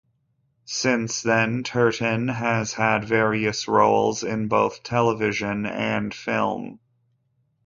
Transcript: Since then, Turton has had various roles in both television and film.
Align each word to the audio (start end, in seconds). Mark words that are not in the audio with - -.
Since 0.65 1.21
then, 1.21 1.61
Turton 1.61 2.27
has 2.27 2.73
had 2.73 3.05
various 3.05 3.67
roles 3.67 4.23
in 4.23 4.47
both 4.47 4.81
television 4.81 5.67
and 5.67 6.11
film. 6.11 6.79